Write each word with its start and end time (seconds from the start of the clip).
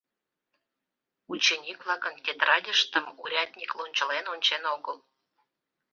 Ученик-влакын 1.33 2.15
тетрадьыштым 2.23 3.05
урядник 3.21 3.71
лончылен 3.77 4.25
ончен 4.33 4.63
огыл. 4.75 4.97